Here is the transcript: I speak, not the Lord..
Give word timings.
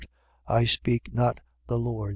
I 0.47 0.65
speak, 0.65 1.13
not 1.13 1.41
the 1.67 1.77
Lord.. 1.77 2.09